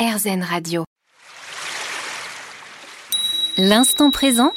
RZN 0.00 0.42
Radio. 0.42 0.84
L'instant 3.58 4.10
présent 4.10 4.52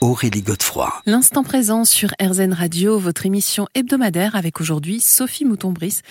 Aurélie 0.00 0.42
Godefroy. 0.42 1.02
L'instant 1.04 1.42
présent 1.42 1.84
sur 1.84 2.10
RZN 2.22 2.52
Radio, 2.52 2.96
votre 2.96 3.26
émission 3.26 3.66
hebdomadaire 3.74 4.36
avec 4.36 4.60
aujourd'hui 4.60 5.00
Sophie 5.00 5.44
Mouton-Brice 5.44 6.02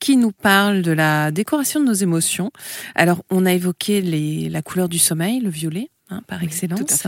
qui 0.00 0.16
nous 0.16 0.32
parle 0.32 0.80
de 0.80 0.92
la 0.92 1.30
décoration 1.32 1.80
de 1.80 1.84
nos 1.84 1.92
émotions. 1.92 2.50
Alors, 2.94 3.22
on 3.28 3.44
a 3.44 3.52
évoqué 3.52 4.00
les, 4.00 4.48
la 4.48 4.62
couleur 4.62 4.88
du 4.88 4.98
sommeil, 4.98 5.40
le 5.40 5.50
violet. 5.50 5.90
Hein, 6.10 6.22
par 6.26 6.42
excellence. 6.42 7.06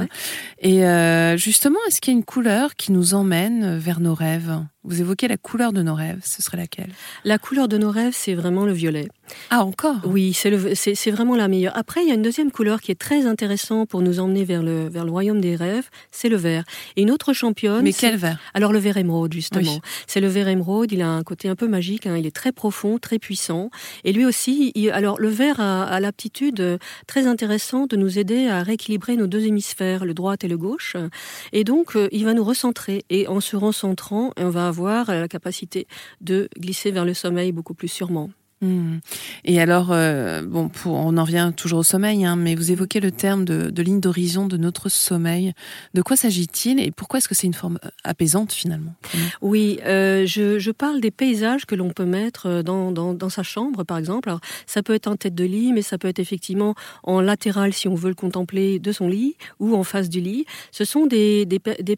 Et 0.59 0.85
euh, 0.85 1.39
justement, 1.39 1.79
est-ce 1.89 2.03
qu'il 2.03 2.13
y 2.13 2.15
a 2.15 2.19
une 2.19 2.25
couleur 2.25 2.77
qui 2.77 2.93
nous 2.93 3.15
emmène 3.15 3.79
vers 3.79 3.99
nos 3.99 4.13
rêves? 4.13 4.63
Vous 4.83 5.03
évoquez 5.03 5.29
la 5.29 5.37
couleur 5.37 5.73
de 5.73 5.83
nos 5.83 5.95
rêves, 5.95 6.21
ce 6.25 6.41
serait 6.41 6.57
laquelle? 6.57 6.91
La 7.25 7.39
couleur 7.39 7.69
de 7.69 7.77
nos 7.77 7.91
rêves, 7.91 8.15
c'est 8.17 8.35
vraiment 8.35 8.65
le 8.65 8.73
violet. 8.73 9.09
Ah, 9.51 9.63
encore? 9.63 9.97
Oui, 10.05 10.33
c'est 10.33 11.11
vraiment 11.11 11.37
la 11.37 11.49
meilleure. 11.49 11.77
Après, 11.77 12.03
il 12.03 12.09
y 12.09 12.11
a 12.11 12.15
une 12.15 12.23
deuxième 12.23 12.51
couleur 12.51 12.81
qui 12.81 12.91
est 12.91 12.99
très 12.99 13.27
intéressante 13.27 13.91
pour 13.91 14.01
nous 14.01 14.21
emmener 14.21 14.45
vers 14.45 14.63
le, 14.63 14.89
vers 14.89 15.05
le 15.05 15.11
royaume 15.11 15.41
des 15.41 15.55
rêves, 15.55 15.91
c'est 16.11 16.31
le 16.31 16.37
vert. 16.37 16.65
Et 16.97 17.03
une 17.03 17.11
autre 17.11 17.35
championne... 17.35 17.83
Mais 17.83 17.93
quel 17.93 18.17
vert? 18.17 18.39
Alors 18.55 18.73
le 18.73 18.79
vert 18.79 18.97
émeraude, 18.97 19.35
justement. 19.35 19.81
C'est 20.07 20.21
le 20.21 20.29
vert 20.29 20.49
émeraude, 20.49 20.91
il 20.93 21.03
a 21.03 21.09
un 21.09 21.23
côté 21.25 21.49
un 21.49 21.57
peu 21.57 21.69
magique, 21.69 22.07
hein. 22.07 22.17
il 22.17 22.27
est 22.27 22.35
très 22.35 22.51
profond, 22.51 22.99
très 22.99 23.19
puissant. 23.19 23.71
Et 24.05 24.15
lui 24.15 24.25
aussi, 24.25 24.73
alors 24.93 25.21
le 25.21 25.29
vert 25.29 25.61
a, 25.61 25.85
a 25.85 26.01
l'aptitude 26.01 26.79
très 27.07 27.27
intéressante 27.27 27.91
de 27.91 27.97
nous 27.97 28.19
aider 28.19 28.49
à 28.49 28.63
rééquilibrer 28.63 29.17
nos 29.17 29.27
deux 29.27 29.45
hémisphères, 29.45 30.07
le 30.07 30.15
droit 30.15 30.37
et 30.41 30.49
le 30.49 30.57
gauche. 30.57 30.97
Et 31.53 31.65
donc, 31.65 31.97
euh, 31.97 32.09
il 32.13 32.25
va 32.25 32.33
nous 32.33 32.45
recentrer. 32.45 33.05
Et 33.11 33.29
en 33.29 33.41
se 33.41 33.57
recentrant, 33.57 34.33
on 34.39 34.49
va 34.49 34.70
avoir 34.71 35.11
la 35.11 35.29
capacité 35.29 35.87
de 36.21 36.49
glisser 36.59 36.91
vers 36.91 37.05
le 37.05 37.15
sommeil 37.15 37.53
beaucoup 37.53 37.75
plus 37.75 37.89
sûrement. 37.89 38.31
Hmm. 38.63 38.99
Et 39.47 39.59
alors, 39.59 39.89
euh, 39.91 40.43
bon, 40.43 40.71
on 40.85 41.17
en 41.17 41.25
revient 41.25 41.51
toujours 41.57 41.79
au 41.79 41.83
sommeil, 41.83 42.27
hein, 42.27 42.37
mais 42.37 42.55
vous 42.55 42.71
évoquez 42.71 43.01
le 43.01 43.11
terme 43.11 43.47
de, 43.47 43.83
ligne 43.83 44.01
d'horizon 44.01 44.47
de 44.47 44.59
notre 44.59 44.91
sommeil. 44.91 45.55
De 45.95 46.03
quoi 46.03 46.15
s'agit-il 46.17 46.79
et 46.79 46.91
pourquoi 46.91 47.19
est-ce 47.19 47.29
que 47.29 47.35
c'est 47.35 47.47
une 47.47 47.55
forme 47.55 47.79
apaisante 48.05 48.53
finalement 48.53 48.95
Oui, 49.41 49.81
euh, 49.87 50.27
je, 50.27 50.71
parle 50.73 51.01
des 51.01 51.11
paysages 51.11 51.65
que 51.65 51.75
l'on 51.75 51.89
peut 51.89 52.05
mettre 52.05 52.63
dans, 52.63 53.31
sa 53.31 53.43
chambre, 53.43 53.85
par 53.85 53.97
exemple. 53.97 54.29
Alors, 54.29 54.41
ça 54.67 54.83
peut 54.83 54.95
être 54.95 55.07
en 55.07 55.17
tête 55.17 55.35
de 55.35 55.45
lit, 55.45 55.73
mais 55.73 55.83
ça 55.83 55.97
peut 55.97 56.09
être 56.09 56.19
effectivement 56.19 56.75
en 57.03 57.23
latéral 57.23 57.73
si 57.73 57.89
on 57.89 57.95
veut 57.95 58.11
le 58.11 58.15
contempler 58.15 58.79
de 58.79 58.93
son 58.93 59.09
lit 59.09 59.37
ou 59.59 59.75
en 59.75 59.85
face 59.85 60.11
du 60.11 60.21
lit. 60.21 60.45
Ce 60.71 60.85
sont 60.85 61.07
des 61.07 61.47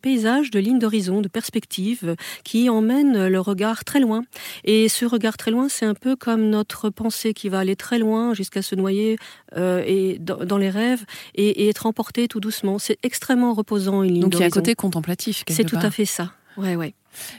paysages 0.00 0.52
de 0.52 0.60
ligne 0.60 0.78
d'horizon, 0.78 1.22
de 1.22 1.28
perspective, 1.28 2.14
qui 2.44 2.70
emmènent 2.70 3.26
le 3.26 3.40
regard 3.40 3.84
très 3.84 3.98
loin. 3.98 4.22
Et 4.62 4.88
ce 4.88 5.04
regard 5.04 5.36
très 5.36 5.50
loin, 5.50 5.68
c'est 5.68 5.86
un 5.86 5.94
peu 5.94 6.14
comme 6.14 6.51
notre 6.52 6.90
pensée 6.90 7.34
qui 7.34 7.48
va 7.48 7.58
aller 7.58 7.76
très 7.76 7.98
loin 7.98 8.34
jusqu'à 8.34 8.62
se 8.62 8.74
noyer 8.74 9.18
euh, 9.56 9.82
et 9.86 10.18
dans, 10.20 10.58
les 10.58 10.70
rêves 10.70 11.04
et, 11.34 11.68
être 11.68 11.86
emporté 11.86 12.28
tout 12.28 12.40
doucement. 12.40 12.78
C'est 12.78 12.98
extrêmement 13.02 13.54
reposant 13.54 14.02
une 14.02 14.14
ligne 14.14 14.22
Donc 14.22 14.34
il 14.34 14.40
y 14.40 14.44
a 14.44 14.46
un 14.46 14.50
côté 14.50 14.74
contemplatif. 14.74 15.44
C'est 15.48 15.64
tout 15.64 15.76
à 15.80 15.90
fait 15.90 16.04
ça. 16.04 16.32
Ouais, 16.56 16.76
ouais. 16.76 16.94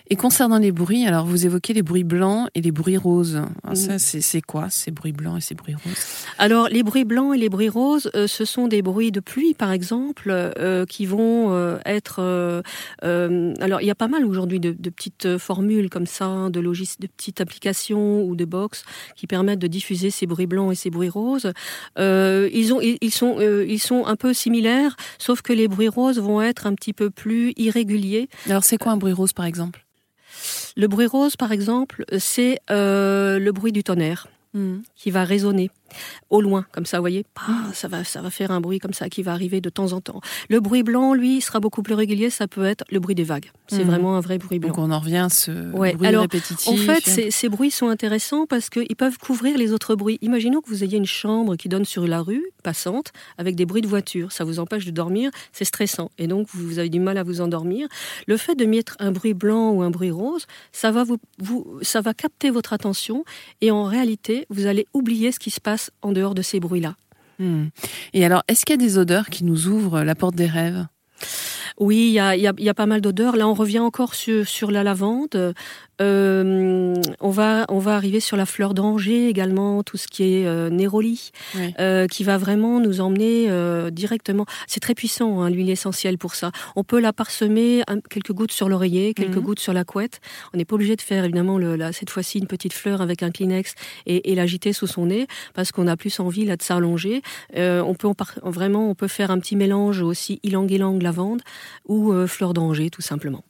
Et 0.10 0.16
concernant 0.16 0.58
les 0.58 0.72
bruits, 0.72 1.06
alors 1.06 1.26
vous 1.26 1.46
évoquez 1.46 1.74
les 1.74 1.82
bruits 1.82 2.04
blancs 2.04 2.50
et 2.56 2.62
les 2.62 2.72
bruits 2.72 2.98
roses. 2.98 3.42
Alors 3.64 3.78
ça, 3.78 4.00
c'est 4.00 4.42
quoi 4.42 4.70
ces 4.70 4.92
bruits 4.92 5.12
blancs 5.12 5.38
et 5.38 5.42
ces 5.42 5.56
bruits 5.56 5.76
roses? 5.76 6.26
Alors 6.38 6.68
les 6.70 6.84
bruits 6.84 7.06
blancs 7.06 7.36
et 7.36 7.38
les 7.38 7.50
bruits 7.50 7.70
roses, 7.70 8.10
euh, 8.16 8.28
ce 8.28 8.46
sont 8.46 8.68
des 8.68 8.82
bruits 8.82 9.12
de 9.12 9.20
pluie, 9.20 9.54
par 9.54 9.72
exemple, 9.72 10.30
euh, 10.30 10.86
qui 10.86 11.06
vont 11.06 11.52
euh, 11.52 11.78
être. 11.86 12.22
alors 13.02 13.82
il 13.82 13.88
y 13.88 13.92
a 13.92 13.96
pas 13.96 14.08
mal 14.08 14.26
aujourd'hui 14.26 14.60
de, 14.60 14.76
de, 14.78 14.90
petites 14.90 15.38
formules 15.38 15.90
comme 15.90 16.06
ça, 16.06 16.50
de 16.50 16.60
logis, 16.60 16.96
de 17.00 17.08
petites 17.08 17.42
applications 17.42 18.24
ou 18.24 18.36
de 18.36 18.46
box 18.46 18.84
qui 19.16 19.28
permettent 19.28 19.60
de 19.60 19.68
diffuser 19.68 20.10
ces 20.10 20.26
bruits 20.26 20.48
blancs 20.48 20.72
et 20.72 20.76
ces 20.76 20.90
bruits 20.90 21.10
roses. 21.10 21.52
ils 21.98 22.74
ont, 22.74 22.82
ils 22.82 23.12
sont, 23.12 23.40
ils 23.40 23.80
sont 23.80 24.06
un 24.06 24.16
peu 24.16 24.34
similaires, 24.34 24.96
sauf 25.18 25.42
que 25.42 25.54
les 25.54 25.68
bruits 25.68 25.90
roses 25.90 26.20
vont 26.20 26.42
être 26.42 26.68
un 26.68 26.76
petit 26.76 26.94
peu 26.94 27.10
plus 27.10 27.54
irréguliers. 27.58 28.30
Alors 28.48 28.64
c'est 28.64 28.78
quoi 28.78 28.92
un 28.92 28.98
bruit 28.98 29.14
rose, 29.14 29.34
par 29.34 29.46
exemple 29.46 29.63
le 30.76 30.88
bruit 30.88 31.06
rose, 31.06 31.36
par 31.36 31.52
exemple, 31.52 32.06
c'est 32.20 32.60
euh, 32.72 33.40
le 33.40 33.52
bruit 33.52 33.72
du 33.72 33.84
tonnerre 33.84 34.28
hmm. 34.54 34.80
qui 34.96 35.12
va 35.12 35.24
résonner 35.24 35.70
au 36.30 36.42
loin, 36.42 36.66
comme 36.72 36.86
ça, 36.86 36.98
vous 36.98 37.04
voyez, 37.04 37.26
ça 37.74 37.88
va, 37.88 38.04
ça 38.04 38.22
va 38.22 38.30
faire 38.30 38.52
un 38.52 38.62
bruit 38.62 38.80
comme 38.80 38.94
ça 38.94 39.10
qui 39.10 39.24
va 39.24 39.34
arriver 39.34 39.62
de 39.62 39.70
temps 39.70 39.94
en 39.94 40.02
temps. 40.02 40.22
Le 40.50 40.60
bruit 40.60 40.84
blanc, 40.84 41.14
lui, 41.14 41.42
sera 41.42 41.60
beaucoup 41.60 41.84
plus 41.84 41.94
régulier. 41.94 42.30
Ça 42.30 42.48
peut 42.48 42.66
être 42.66 42.84
le 42.90 43.00
bruit 43.00 43.16
des 43.16 43.24
vagues. 43.24 43.52
C'est 43.68 43.80
mhm. 43.80 43.88
vraiment 43.88 44.16
un 44.16 44.20
vrai 44.20 44.38
bruit 44.38 44.60
blanc. 44.60 44.70
Donc 44.70 44.78
on 44.78 44.92
en 44.92 45.00
revient 45.00 45.18
à 45.18 45.30
ce 45.30 45.52
bruit 45.52 46.16
répétitif. 46.16 46.68
En 46.68 46.78
fait, 46.78 47.32
ces, 47.32 47.50
bruits 47.50 47.72
sont 47.72 47.88
intéressants 47.88 48.46
parce 48.46 48.70
qu'ils 48.70 48.96
peuvent 48.96 49.18
couvrir 49.18 49.58
les 49.58 49.74
autres 49.74 49.96
bruits. 49.96 50.18
Imaginons 50.22 50.62
que 50.62 50.70
vous 50.70 50.84
ayez 50.84 50.98
une 50.98 51.06
chambre 51.06 51.56
qui 51.56 51.70
donne 51.70 51.86
sur 51.86 52.08
la 52.08 52.22
rue 52.22 52.44
passante 52.64 53.12
avec 53.38 53.56
des 53.56 53.66
bruits 53.66 53.82
de 53.82 53.88
voiture. 53.88 54.32
Ça 54.32 54.44
vous 54.44 54.60
empêche 54.60 54.86
de 54.86 54.92
dormir. 54.92 55.32
C'est 55.52 55.66
stressant 55.66 56.12
et 56.18 56.28
donc 56.28 56.48
vous 56.54 56.80
avez 56.80 56.90
du 56.90 57.00
mal 57.00 57.18
à 57.18 57.24
vous 57.24 57.42
endormir. 57.42 57.88
Le 58.28 58.38
fait 58.38 58.56
de 58.56 58.66
mettre 58.66 58.96
un 59.00 59.12
bruit 59.12 59.34
blanc 59.34 59.72
ou 59.72 59.82
un 59.82 59.90
bruit 59.90 60.12
rose, 60.12 60.46
ça 60.72 60.92
va 60.92 61.04
vous, 61.04 61.18
vous 61.40 61.80
ça 61.82 62.02
va 62.02 62.14
capter 62.14 62.50
votre 62.50 62.74
attention 62.74 63.24
et 63.62 63.72
en 63.72 63.84
réalité, 63.84 64.46
vous 64.50 64.66
allez 64.66 64.88
oublier 64.94 65.32
ce 65.32 65.40
qui 65.40 65.52
se 65.52 65.62
passe 65.62 65.83
en 66.02 66.12
dehors 66.12 66.36
de 66.36 66.42
ces 66.42 66.60
bruits-là. 66.60 66.96
Hmm. 67.40 67.68
Et 68.14 68.26
alors, 68.26 68.44
est-ce 68.48 68.66
qu'il 68.66 68.74
y 68.74 68.84
a 68.84 68.86
des 68.86 68.98
odeurs 68.98 69.30
qui 69.30 69.44
nous 69.44 69.68
ouvrent 69.68 70.04
la 70.04 70.16
porte 70.16 70.36
des 70.36 70.46
rêves? 70.46 70.86
Oui, 71.80 72.08
il 72.08 72.14
y 72.14 72.20
a, 72.20 72.36
y 72.36 72.70
a, 72.70 72.74
pas 72.74 72.86
mal 72.86 73.02
d'odeurs. 73.02 73.36
Là, 73.36 73.48
on 73.48 73.54
revient 73.54 73.80
encore 73.80 74.16
sur, 74.16 74.48
sur 74.48 74.72
la 74.72 74.84
lavande. 74.84 75.54
Euh, 76.02 76.96
on 77.20 77.30
va 77.30 77.66
on 77.70 77.78
va 77.78 77.96
arriver 77.96 78.20
sur 78.20 78.36
la 78.36 78.46
fleur 78.46 78.74
d'Angers 78.74 79.28
également, 79.28 79.84
tout 79.84 79.98
ce 79.98 80.08
qui 80.08 80.24
est 80.24 80.46
euh, 80.48 80.70
néroli, 80.70 81.32
euh, 81.80 82.08
qui 82.08 82.24
va 82.24 82.38
vraiment 82.38 82.80
nous 82.80 83.00
emmener 83.00 83.46
euh, 83.50 83.92
directement. 83.92 84.46
C'est 84.68 84.80
très 84.80 84.96
puissant 84.96 85.42
hein, 85.42 85.50
l'huile 85.50 85.70
essentielle 85.70 86.18
pour 86.18 86.34
ça. 86.34 86.52
On 86.76 86.84
peut 86.84 87.00
la 87.00 87.14
parsemer 87.14 87.84
quelques 88.10 88.34
gouttes 88.34 88.52
sur 88.52 88.70
l'oreiller, 88.70 89.14
quelques 89.14 89.38
mhm. 89.38 89.44
gouttes 89.44 89.60
sur 89.60 89.74
la 89.74 89.84
couette. 89.84 90.20
On 90.54 90.58
n'est 90.58 90.66
pas 90.66 90.76
obligé 90.76 90.96
de 90.96 91.02
faire 91.02 91.24
évidemment 91.24 91.60
le, 91.60 91.76
là, 91.76 91.94
cette 91.94 92.10
fois-ci 92.10 92.40
une 92.40 92.48
petite 92.48 92.74
fleur 92.74 93.02
avec 93.02 93.22
un 93.22 93.30
Kleenex 93.30 93.76
et, 94.08 94.32
et 94.32 94.36
l'agiter 94.36 94.74
sous 94.74 94.88
son 94.88 95.06
nez 95.06 95.28
parce 95.54 95.72
qu'on 95.72 95.88
a 95.88 95.96
plus 95.96 96.20
envie 96.20 96.46
là 96.46 96.58
de 96.58 96.64
s'allonger. 96.64 97.22
on 97.56 97.96
peut 97.96 98.10
vraiment 98.42 98.90
on 98.90 98.96
peut 98.96 99.08
faire 99.08 99.32
un 99.32 99.40
petit 99.40 99.56
mélange 99.56 100.02
aussi 100.02 100.40
ylang-ylang 100.44 101.02
lavande 101.02 101.42
ou 101.86 102.28
fleur 102.28 102.54
d'Angers 102.54 102.90
tout 102.90 103.02
simplement. 103.02 103.44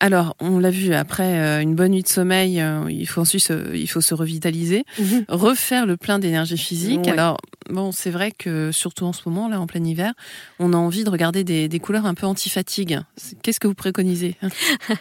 Alors, 0.00 0.36
on 0.40 0.58
l'a 0.58 0.70
vu, 0.70 0.92
après 0.94 1.38
euh, 1.38 1.60
une 1.60 1.74
bonne 1.74 1.92
nuit 1.92 2.02
de 2.02 2.08
sommeil, 2.08 2.60
euh, 2.60 2.84
il 2.90 3.06
faut 3.06 3.22
ensuite 3.22 3.42
se, 3.42 3.74
il 3.74 3.88
faut 3.88 4.00
se 4.00 4.14
revitaliser, 4.14 4.84
mhm. 4.98 5.24
refaire 5.28 5.86
le 5.86 5.96
plein 5.96 6.18
d'énergie 6.18 6.58
physique. 6.58 7.08
Alors, 7.08 7.38
bon, 7.70 7.92
c'est 7.92 8.10
vrai 8.10 8.30
que 8.30 8.72
surtout 8.72 9.04
en 9.04 9.12
ce 9.12 9.22
moment, 9.26 9.48
là, 9.48 9.60
en 9.60 9.66
plein 9.66 9.82
hiver, 9.82 10.12
on 10.58 10.72
a 10.72 10.76
envie 10.76 11.04
de 11.04 11.10
regarder 11.10 11.44
des, 11.44 11.68
des 11.68 11.78
couleurs 11.78 12.06
un 12.06 12.14
peu 12.14 12.26
anti-fatigue. 12.26 13.00
Qu'est-ce 13.42 13.58
que 13.58 13.68
vous 13.68 13.74
préconisez 13.74 14.36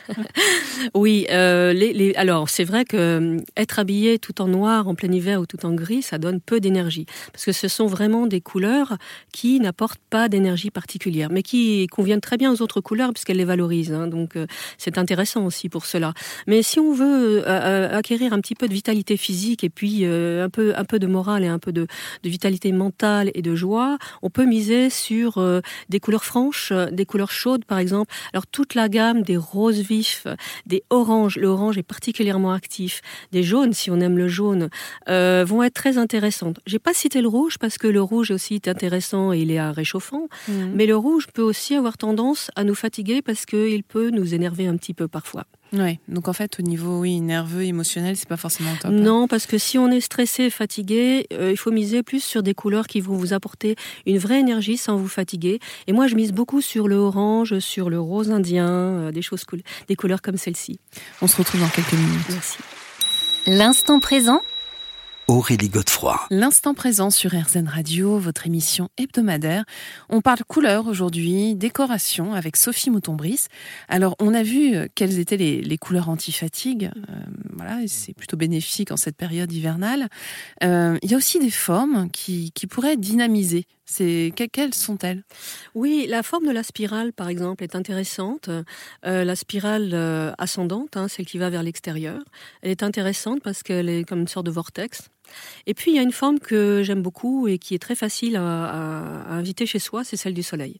Oui, 0.94 1.28
euh, 1.30 1.74
les, 1.74 1.94
les, 1.94 2.16
alors 2.16 2.50
c'est 2.50 2.64
vrai 2.64 2.86
que 2.86 3.38
être 3.58 3.80
habillé 3.80 4.18
tout 4.20 4.42
en 4.42 4.48
noir 4.48 4.88
en 4.88 4.96
plein 4.96 5.12
hiver 5.12 5.42
ou 5.42 5.46
tout 5.46 5.66
en 5.66 5.74
gris, 5.74 6.04
ça 6.04 6.18
donne 6.18 6.40
peu 6.40 6.60
d'énergie, 6.60 7.06
parce 7.34 7.44
que 7.44 7.52
ce 7.52 7.68
sont 7.68 7.88
vraiment 7.88 8.28
des 8.28 8.42
couleurs 8.42 8.98
qui 9.34 9.60
n'apportent 9.60 10.02
pas 10.10 10.30
d'énergie 10.30 10.72
particulière, 10.72 11.30
mais 11.32 11.44
qui 11.44 11.88
conviennent 11.88 12.22
très 12.22 12.38
bien 12.38 12.52
aux 12.52 12.62
autres 12.62 12.82
couleurs 12.82 13.12
puisqu'elles 13.14 13.38
les 13.38 13.46
valorisent. 13.46 13.92
Hein. 13.92 14.08
donc 14.08 14.38
c'est 14.86 15.00
intéressant 15.00 15.46
aussi 15.46 15.68
pour 15.68 15.88
cela. 15.88 16.14
Mais 16.46 16.62
si 16.62 16.80
on 16.80 16.94
veut 16.94 17.40
euh, 17.40 17.44
euh, 17.48 17.98
acquérir 17.98 18.34
un 18.34 18.40
petit 18.40 18.54
peu 18.54 18.68
de 18.68 18.74
vitalité 18.74 19.18
physique 19.18 19.64
et 19.64 19.70
puis 19.72 20.02
euh, 20.04 20.46
un 20.46 20.50
peu 20.50 20.74
un 20.76 20.86
peu 20.86 21.00
de 21.00 21.08
morale 21.08 21.44
et 21.44 21.48
un 21.48 21.58
peu 21.58 21.72
de, 21.72 21.88
de 22.24 22.30
vitalité 22.30 22.72
mentale 22.72 23.32
et 23.34 23.42
de 23.42 23.56
joie, 23.56 23.98
on 24.22 24.30
peut 24.30 24.46
miser 24.46 24.92
sur 24.92 25.44
des 25.90 26.00
couleurs 26.00 26.24
franches, 26.24 26.72
des 26.92 27.06
couleurs 27.06 27.32
chaudes 27.32 27.66
par 27.66 27.80
exemple. 27.80 28.14
Alors 28.32 28.46
toute 28.46 28.76
la 28.76 28.88
gamme 28.90 29.24
des 29.24 29.38
roses 29.38 29.80
vifs, 29.80 30.28
des 30.68 30.84
oranges, 30.92 31.38
le 31.38 31.48
orange 31.48 31.78
est 31.80 31.84
particulièrement 31.84 32.52
actif, 32.52 33.02
des 33.32 33.42
jaunes 33.42 33.74
si 33.74 33.90
on 33.90 34.00
aime 34.00 34.18
le 34.18 34.28
jaune, 34.28 34.70
vont 35.08 35.64
être 35.64 35.74
très 35.74 35.98
intéressantes. 35.98 36.60
J'ai 36.68 36.80
pas 36.80 36.94
cité 36.94 37.22
le 37.22 37.28
rouge 37.28 37.58
parce 37.58 37.78
que 37.80 37.88
le 37.88 38.02
rouge 38.02 38.30
aussi 38.30 38.56
est 38.56 38.68
intéressant 38.68 39.34
et 39.34 39.40
il 39.40 39.52
est 39.52 39.62
réchauffant, 39.72 40.28
mmh. 40.48 40.54
mais 40.76 40.86
le 40.86 40.96
rouge 40.96 41.28
peut 41.34 41.42
aussi 41.42 41.74
avoir 41.76 41.98
tendance 41.98 42.52
à 42.56 42.64
nous 42.64 42.76
fatiguer 42.76 43.24
parce 43.24 43.46
qu'il 43.46 43.84
peut 43.84 44.12
nous 44.12 44.36
énerver 44.36 44.68
un 44.68 44.75
un 44.76 44.78
petit 44.78 44.94
peu 44.94 45.08
parfois. 45.08 45.46
Oui, 45.74 46.00
donc 46.08 46.28
en 46.28 46.34
fait, 46.34 46.60
au 46.60 46.64
niveau 46.64 47.00
oui, 47.00 47.20
nerveux, 47.22 47.64
émotionnel, 47.64 48.16
c'est 48.16 48.28
pas 48.28 48.38
forcément 48.38 48.72
top. 48.80 48.92
Hein. 48.92 48.96
Non, 48.96 49.28
parce 49.28 49.46
que 49.46 49.58
si 49.58 49.78
on 49.78 49.90
est 49.90 50.00
stressé, 50.00 50.50
fatigué, 50.50 51.28
euh, 51.34 51.52
il 51.52 51.58
faut 51.58 51.72
miser 51.72 52.04
plus 52.04 52.24
sur 52.24 52.44
des 52.44 52.54
couleurs 52.54 52.88
qui 52.88 53.02
vont 53.02 53.16
vous 53.16 53.34
apporter 53.34 53.76
une 54.06 54.18
vraie 54.18 54.40
énergie 54.40 54.78
sans 54.78 54.96
vous 54.98 55.08
fatiguer. 55.08 55.60
Et 55.88 55.94
moi, 55.94 56.08
je 56.08 56.16
mise 56.16 56.32
beaucoup 56.32 56.62
sur 56.62 56.88
le 56.88 56.96
orange, 56.96 57.60
sur 57.60 57.90
le 57.90 58.00
rose 58.00 58.32
indien, 58.32 58.70
euh, 58.70 59.12
des 59.12 59.22
choses 59.22 59.44
cool, 59.44 59.62
des 59.88 59.96
couleurs 59.96 60.22
comme 60.22 60.38
celle-ci. 60.38 60.80
On 61.22 61.28
se 61.28 61.38
retrouve 61.38 61.62
dans 61.62 61.70
quelques 61.70 61.94
minutes. 61.94 62.30
Merci. 62.30 62.58
L'instant 63.48 64.00
présent 64.00 64.42
Aurélie 65.28 65.70
Godefroy. 65.70 66.20
L'instant 66.30 66.76
présent 66.76 67.10
sur 67.10 67.32
RZN 67.32 67.68
Radio, 67.68 68.20
votre 68.20 68.46
émission 68.46 68.90
hebdomadaire. 68.96 69.66
On 70.08 70.22
parle 70.22 70.44
couleur 70.48 70.86
aujourd'hui, 70.86 71.56
décoration 71.56 72.36
avec 72.36 72.56
Sophie 72.56 72.92
Mouton-Brice. 72.92 73.48
Alors, 73.88 74.16
on 74.20 74.36
a 74.36 74.44
vu 74.44 74.76
euh, 74.76 74.88
quelles 74.94 75.18
étaient 75.18 75.38
les, 75.38 75.78
couleurs 75.80 76.10
anti-fatigue. 76.10 76.92
Euh, 77.10 77.14
voilà, 77.54 77.80
c'est 77.88 78.14
plutôt 78.14 78.38
bénéfique 78.38 78.92
en 78.92 78.98
cette 78.98 79.18
période 79.18 79.52
hivernale. 79.52 80.10
Euh, 80.64 81.00
il 81.02 81.10
y 81.10 81.16
a 81.16 81.18
aussi 81.18 81.40
des 81.40 81.50
formes 81.50 82.08
qui, 82.12 82.52
qui 82.52 82.68
pourraient 82.68 82.98
dynamiser. 82.98 83.66
C'est 83.86 84.32
quelles 84.52 84.76
sont-elles? 84.76 85.24
Oui, 85.74 86.06
la 86.08 86.22
forme 86.22 86.46
de 86.46 86.52
la 86.52 86.64
spirale, 86.64 87.14
par 87.14 87.30
exemple, 87.30 87.64
est 87.64 87.76
intéressante. 87.76 88.50
la 89.04 89.36
spirale 89.36 90.34
ascendante, 90.40 90.98
hein, 90.98 91.08
celle 91.08 91.28
qui 91.28 91.38
va 91.38 91.52
vers 91.52 91.62
l'extérieur, 91.62 92.20
elle 92.64 92.72
est 92.72 92.82
intéressante 92.82 93.42
parce 93.44 93.62
qu'elle 93.62 93.90
est 93.90 94.04
comme 94.04 94.22
une 94.22 94.28
sorte 94.28 94.48
de 94.48 94.52
vortex. 94.52 95.12
Et 95.68 95.74
puis 95.74 95.92
il 95.92 95.96
y 95.96 96.00
a 96.00 96.04
une 96.04 96.12
forme 96.12 96.40
que 96.40 96.82
j'aime 96.84 97.02
beaucoup 97.02 97.48
et 97.48 97.58
qui 97.58 97.74
est 97.74 97.80
très 97.80 97.96
facile 97.96 98.36
à, 98.36 99.26
inviter 99.30 99.66
chez 99.66 99.80
soi, 99.80 100.04
c'est 100.04 100.18
celle 100.18 100.34
du 100.34 100.44
soleil. 100.44 100.78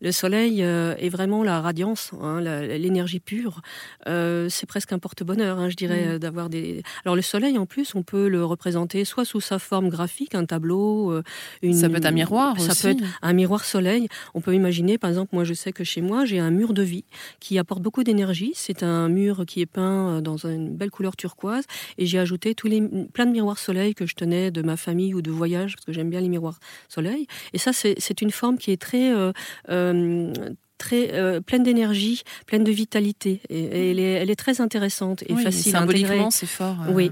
Le 0.00 0.12
soleil 0.12 0.62
euh, 0.62 0.94
est 0.98 1.08
vraiment 1.08 1.42
la 1.42 1.60
radiance, 1.60 2.12
hein, 2.20 2.40
l'énergie 2.40 3.20
pure. 3.20 3.60
Euh, 4.06 4.48
c'est 4.48 4.66
presque 4.66 4.92
un 4.92 4.98
porte-bonheur, 4.98 5.58
hein, 5.58 5.68
je 5.68 5.76
dirais, 5.76 6.16
mm. 6.16 6.18
d'avoir 6.18 6.48
des. 6.48 6.82
Alors 7.04 7.16
le 7.16 7.22
soleil, 7.22 7.58
en 7.58 7.66
plus, 7.66 7.94
on 7.94 8.02
peut 8.02 8.28
le 8.28 8.44
représenter 8.44 9.04
soit 9.04 9.24
sous 9.24 9.40
sa 9.40 9.58
forme 9.58 9.88
graphique, 9.88 10.34
un 10.34 10.44
tableau, 10.44 11.12
euh, 11.12 11.22
une. 11.62 11.74
Ça 11.74 11.88
peut 11.88 11.96
être 11.96 12.06
un 12.06 12.12
miroir. 12.12 12.60
Ça 12.60 12.74
peut 12.80 12.88
être 12.88 13.04
un 13.22 13.32
miroir 13.32 13.64
soleil. 13.64 14.08
On 14.34 14.40
peut 14.40 14.54
imaginer, 14.54 14.98
par 14.98 15.10
exemple, 15.10 15.34
moi 15.34 15.44
je 15.44 15.54
sais 15.54 15.72
que 15.72 15.84
chez 15.84 16.00
moi 16.00 16.24
j'ai 16.24 16.38
un 16.38 16.50
mur 16.50 16.72
de 16.72 16.82
vie 16.82 17.04
qui 17.40 17.58
apporte 17.58 17.82
beaucoup 17.82 18.04
d'énergie. 18.04 18.52
C'est 18.54 18.82
un 18.82 19.08
mur 19.08 19.44
qui 19.46 19.60
est 19.60 19.66
peint 19.66 20.20
dans 20.22 20.46
une 20.46 20.76
belle 20.76 20.90
couleur 20.90 21.16
turquoise 21.16 21.64
et 21.98 22.06
j'ai 22.06 22.18
ajouté 22.18 22.54
tous 22.54 22.68
les 22.68 22.80
plein 23.12 23.26
de 23.26 23.32
miroirs 23.32 23.58
soleil 23.58 23.87
que 23.94 24.06
je 24.06 24.14
tenais 24.14 24.50
de 24.50 24.62
ma 24.62 24.76
famille 24.76 25.14
ou 25.14 25.22
de 25.22 25.30
voyage, 25.30 25.74
parce 25.74 25.84
que 25.84 25.92
j'aime 25.92 26.10
bien 26.10 26.20
les 26.20 26.28
miroirs 26.28 26.58
soleil. 26.88 27.26
Et 27.52 27.58
ça, 27.58 27.72
c'est 27.72 28.22
une 28.22 28.30
forme 28.30 28.58
qui 28.58 28.70
est 28.70 28.80
très... 28.80 29.12
Euh, 29.12 29.32
euh, 29.70 30.32
très 30.78 31.12
euh, 31.12 31.40
pleine 31.40 31.64
d'énergie, 31.64 32.22
pleine 32.46 32.62
de 32.62 32.70
vitalité. 32.70 33.40
Et, 33.48 33.90
elle, 33.90 33.98
est, 33.98 34.12
elle, 34.12 34.30
est, 34.30 34.36
très 34.36 34.60
intéressante 34.60 35.24
et 35.26 35.34
facile 35.34 35.74
à 35.74 35.82
intégrer. 35.82 36.20
c'est 36.30 36.46
fort. 36.46 36.76
Oui. 36.90 37.10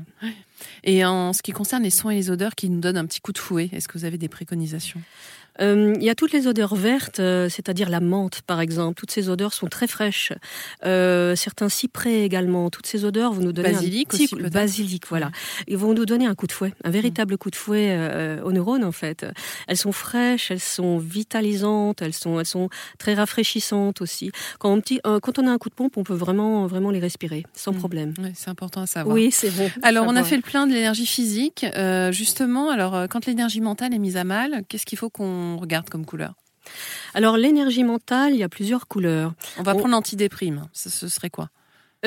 Et 0.84 1.04
en 1.04 1.32
ce 1.32 1.42
qui 1.42 1.52
concerne 1.52 1.82
les 1.82 1.90
soins 1.90 2.12
et 2.12 2.16
les 2.16 2.30
odeurs 2.30 2.54
qui 2.54 2.68
nous 2.68 2.80
donnent 2.80 2.96
un 2.96 3.06
petit 3.06 3.20
coup 3.20 3.32
de 3.32 3.38
fouet, 3.38 3.68
est-ce 3.72 3.88
que 3.88 3.98
vous 3.98 4.04
avez 4.04 4.18
des 4.18 4.28
préconisations? 4.28 5.00
Euh, 5.60 5.94
il 5.96 6.02
y 6.02 6.10
a 6.10 6.14
toutes 6.14 6.32
les 6.32 6.46
odeurs 6.46 6.74
vertes, 6.74 7.20
euh, 7.20 7.48
c'est-à-dire 7.48 7.88
la 7.88 8.00
menthe 8.00 8.42
par 8.42 8.60
exemple. 8.60 8.94
Toutes 8.98 9.10
ces 9.10 9.28
odeurs 9.28 9.52
sont 9.52 9.66
très 9.66 9.86
fraîches. 9.86 10.32
Euh, 10.84 11.36
certains 11.36 11.68
cyprès 11.68 12.22
également. 12.22 12.70
Toutes 12.70 12.86
ces 12.86 13.04
odeurs 13.04 13.32
vont 13.32 13.42
nous 13.42 13.52
donner 13.52 13.72
basilic 13.72 14.12
un 14.12 14.16
petit 14.16 14.50
basilic, 14.50 15.06
voilà. 15.08 15.30
Ils 15.66 15.76
vont 15.76 15.94
nous 15.94 16.06
donner 16.06 16.26
un 16.26 16.34
coup 16.34 16.46
de 16.46 16.52
fouet, 16.52 16.72
un 16.84 16.90
véritable 16.90 17.38
coup 17.38 17.50
de 17.50 17.56
fouet 17.56 17.96
aux 18.44 18.52
neurones 18.52 18.84
en 18.84 18.92
fait. 18.92 19.26
Elles 19.66 19.76
sont 19.76 19.92
fraîches, 19.92 20.50
elles 20.50 20.60
sont 20.60 20.98
vitalisantes, 20.98 22.02
elles 22.02 22.12
sont, 22.12 22.38
elles 22.40 22.46
sont 22.46 22.68
très 22.98 23.14
rafraîchissantes 23.14 24.00
aussi. 24.00 24.30
Quand 24.58 24.72
on, 24.72 24.80
petit, 24.80 25.00
quand 25.02 25.38
on 25.38 25.46
a 25.46 25.50
un 25.50 25.58
coup 25.58 25.68
de 25.68 25.74
pompe, 25.74 25.96
on 25.96 26.04
peut 26.04 26.14
vraiment, 26.14 26.66
vraiment 26.66 26.90
les 26.90 27.00
respirer 27.00 27.44
sans 27.54 27.72
mm. 27.72 27.76
problème. 27.76 28.14
c'est 28.34 28.50
important 28.50 28.82
à 28.82 28.86
savoir. 28.86 29.14
Oui, 29.14 29.30
c'est 29.30 29.50
bon. 29.50 29.70
Alors 29.82 30.06
on 30.08 30.16
a 30.16 30.24
fait 30.24 30.36
le 30.36 30.42
plein 30.46 30.66
de 30.66 30.72
l'énergie 30.72 31.06
physique. 31.06 31.66
justement, 32.10 32.70
alors 32.70 33.08
quand 33.10 33.26
l'énergie 33.26 33.60
mentale 33.60 33.92
est 33.94 33.98
mise 33.98 34.16
à 34.16 34.24
mal, 34.24 34.62
qu'est-ce 34.68 34.86
qu'il 34.86 34.98
faut 34.98 35.10
qu'on 35.10 35.56
regarde 35.56 35.88
comme 35.90 36.06
couleur? 36.06 36.34
Alors 37.14 37.36
l'énergie 37.36 37.84
mentale, 37.84 38.32
il 38.32 38.38
y 38.38 38.42
a 38.42 38.48
plusieurs 38.48 38.88
couleurs. 38.88 39.34
On 39.58 39.62
va 39.62 39.74
prendre 39.74 39.90
l'antidéprime. 39.90 40.66
Ce, 40.72 40.90
ce 40.90 41.08
serait 41.08 41.30
quoi? 41.30 41.50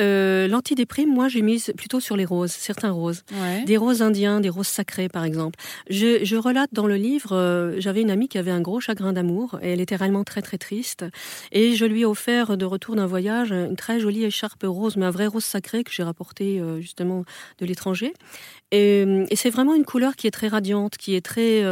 Euh, 0.00 0.48
L'antidéprime, 0.48 1.12
moi, 1.12 1.28
j'ai 1.28 1.42
mis 1.42 1.62
plutôt 1.76 2.00
sur 2.00 2.16
les 2.16 2.24
roses, 2.24 2.50
certains 2.50 2.90
roses. 2.90 3.22
Des 3.66 3.76
roses 3.76 4.02
indiens, 4.02 4.40
des 4.40 4.48
roses 4.48 4.68
sacrées, 4.68 5.08
par 5.08 5.24
exemple. 5.24 5.58
Je, 5.88 6.36
relate 6.36 6.70
dans 6.72 6.86
le 6.86 6.96
livre, 6.96 7.32
euh, 7.32 7.74
j'avais 7.78 8.00
une 8.00 8.10
amie 8.10 8.28
qui 8.28 8.38
avait 8.38 8.50
un 8.50 8.60
gros 8.60 8.80
chagrin 8.80 9.12
d'amour, 9.12 9.58
et 9.62 9.72
elle 9.72 9.80
était 9.80 9.96
réellement 9.96 10.24
très, 10.24 10.42
très 10.42 10.58
triste. 10.58 11.04
Et 11.52 11.74
je 11.74 11.84
lui 11.84 12.02
ai 12.02 12.04
offert, 12.04 12.56
de 12.56 12.64
retour 12.64 12.96
d'un 12.96 13.06
voyage, 13.06 13.52
une 13.52 13.76
très 13.76 14.00
jolie 14.00 14.24
écharpe 14.24 14.64
rose, 14.64 14.96
mais 14.96 15.06
un 15.06 15.10
vrai 15.10 15.26
rose 15.26 15.44
sacré 15.44 15.84
que 15.84 15.92
j'ai 15.92 16.02
rapporté 16.02 16.60
euh, 16.60 16.80
justement 16.80 17.24
de 17.58 17.66
l'étranger. 17.66 18.14
Et, 18.72 19.04
c'est 19.34 19.50
vraiment 19.50 19.74
une 19.74 19.84
couleur 19.84 20.16
qui 20.16 20.26
est 20.26 20.30
très 20.30 20.48
radiante, 20.48 20.96
qui 20.96 21.14
est 21.14 21.24
très... 21.24 21.62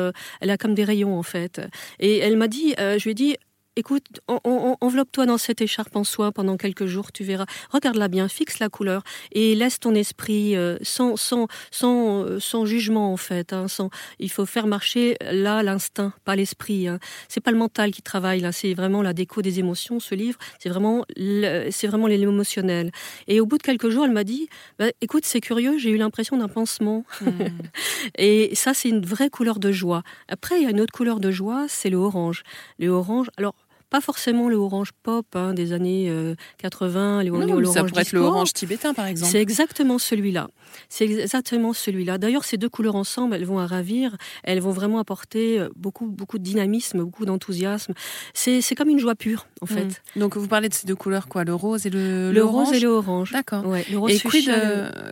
Elle 0.41 0.51
a 0.51 0.57
comme 0.57 0.75
des 0.75 0.85
rayons, 0.85 1.19
en 1.19 1.23
fait. 1.23 1.61
Et 2.01 2.19
elle 2.19 2.37
m'a 2.37 2.49
dit, 2.49 2.75
je 2.79 3.03
lui 3.05 3.11
ai 3.11 3.15
dit, 3.15 3.37
écoute, 3.79 4.21
enveloppe-toi 4.27 5.27
dans 5.27 5.39
cette 5.39 5.61
écharpe 5.61 5.95
en 5.95 6.03
soie 6.03 6.33
pendant 6.33 6.57
quelques 6.57 6.87
jours, 6.87 7.13
tu 7.13 7.23
verras. 7.23 7.47
Regarde-la 7.71 8.09
bien, 8.09 8.29
fixe 8.29 8.59
la 8.59 8.69
couleur 8.69 9.05
et 9.31 9.55
laisse 9.55 9.79
ton 9.79 9.95
esprit 9.95 10.57
euh, 10.57 10.77
sans, 10.83 11.17
sans, 11.17 11.47
sans, 11.71 12.25
euh, 12.25 12.41
sans 12.41 12.67
jugement 12.67 13.13
en 13.13 13.17
fait. 13.17 13.53
Hein, 13.53 13.69
sans, 13.69 13.91
il 14.19 14.31
faut 14.31 14.47
faire 14.47 14.67
marcher 14.67 15.17
là 15.21 15.63
l'instinct, 15.63 16.13
pas 16.25 16.35
l'esprit. 16.35 16.89
Hein. 16.89 16.99
C'est 17.29 17.41
pas 17.41 17.53
le 17.53 17.57
mental 17.57 17.93
qui 17.93 18.03
travaille 18.03 18.41
là, 18.41 18.51
c'est 18.51 18.75
vraiment 18.75 19.01
la 19.01 19.13
déco 19.13 19.43
des 19.43 19.61
émotions. 19.61 20.01
Ce 20.01 20.17
livre, 20.17 20.39
c'est 20.59 20.69
vraiment, 20.69 21.05
c'est 21.17 21.87
vraiment 21.87 22.09
l'émotionnel. 22.09 22.91
Et 23.29 23.41
au 23.41 23.47
bout 23.47 23.59
de 23.59 23.63
quelques 23.63 23.91
jours, 23.91 24.05
elle 24.05 24.13
m'a 24.13 24.25
dit, 24.25 24.49
bah, 24.81 24.87
écoute, 25.01 25.25
c'est 25.25 25.41
curieux, 25.41 25.79
j'ai 25.79 25.91
eu 25.91 25.99
l'impression 25.99 26.37
d'un 26.37 26.49
pansement. 26.49 27.05
Hmm. 27.21 27.31
et 28.19 28.55
ça, 28.57 28.75
c'est 28.75 28.89
une 28.89 29.07
vraie 29.07 29.31
couleur 29.31 29.61
de 29.61 29.71
joie. 29.71 30.03
Après, 30.27 30.57
il 30.59 30.65
y 30.65 30.67
a 30.67 30.71
une 30.71 30.81
autre 30.81 30.93
couleur 30.93 31.21
de 31.21 31.31
joie, 31.31 31.67
c'est 31.69 31.91
le 31.91 31.97
orange. 31.97 32.43
Le 32.81 32.89
orange, 32.89 33.29
alors 33.37 33.55
pas 33.91 34.01
forcément 34.01 34.49
le 34.49 34.57
orange 34.57 34.93
pop 35.03 35.27
hein, 35.35 35.55
des 35.55 35.73
années 35.73 36.13
80, 36.59 37.23
les, 37.23 37.31
non, 37.31 37.73
Ça 37.73 37.85
pourrait 37.85 38.03
être 38.03 38.13
le 38.13 38.21
orange 38.21 38.53
tibétain, 38.53 38.95
par 38.95 39.07
exemple. 39.07 39.31
C'est 39.31 39.41
exactement 39.41 39.99
celui-là. 39.99 40.49
C'est 40.89 41.05
exactement 41.05 41.73
celui-là. 41.73 42.19
D'ailleurs, 42.19 42.45
ces 42.45 42.57
deux 42.57 42.69
couleurs 42.69 42.97
ensemble, 42.97 43.35
elles 43.35 43.45
vont 43.45 43.59
à 43.59 43.67
ravir. 43.67 44.17
Elles 44.43 44.61
vont 44.61 44.71
vraiment 44.71 44.99
apporter 44.99 45.59
euh, 45.59 45.69
beaucoup, 45.77 46.07
beaucoup 46.07 46.39
de 46.39 46.43
dynamisme, 46.43 47.03
beaucoup 47.03 47.25
d'enthousiasme. 47.25 47.95
C'est 48.35 48.75
comme 48.75 48.89
une 48.89 48.99
joie 48.99 49.15
pure, 49.15 49.47
en 49.61 49.67
hmm. 49.67 49.69
fait. 49.69 50.03
Donc, 50.17 50.37
vous 50.37 50.49
parlez 50.49 50.69
de 50.69 50.75
ces 50.75 50.87
deux 50.87 50.95
couleurs, 50.95 51.29
quoi 51.29 51.45
Le 51.45 51.55
rose 51.55 51.87
et 51.87 51.91
le, 51.91 52.33
le, 52.33 52.45
rose 52.45 52.73
et 52.73 52.81
le 52.81 52.89
orange. 52.89 53.33
D'accord. 53.33 53.65
et 53.77 54.19
quid, 54.19 54.51